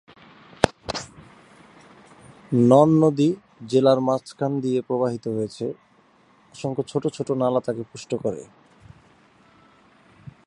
নন 2.69 2.89
নদী 3.01 3.29
জেলার 3.67 3.99
মাঝখান 3.99 4.51
দিয়ে 4.59 4.79
প্রবাহিত 4.81 5.25
হয়েছে, 5.27 5.65
অসংখ্য 6.53 6.83
ছোট 6.87 7.03
ছোট 7.07 7.27
নালা 7.31 7.59
তাকে 7.59 7.83
পুষ্ট 7.91 8.11
করে। 8.15 8.41